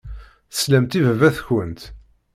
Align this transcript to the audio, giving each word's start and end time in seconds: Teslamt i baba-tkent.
Teslamt 0.53 0.97
i 0.97 0.99
baba-tkent. 1.05 1.81